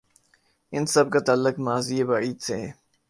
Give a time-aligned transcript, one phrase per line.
[0.73, 2.71] ان سب کا تعلق ماضی بعید سے ہے۔